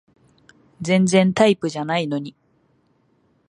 [0.81, 2.35] 全然タイプじゃないのに